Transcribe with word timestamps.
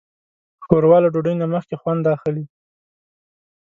ښوروا 0.63 0.97
له 1.03 1.09
ډوډۍ 1.13 1.33
نه 1.41 1.45
مخکې 1.53 1.75
خوند 1.81 2.03
اخلي. 2.15 2.43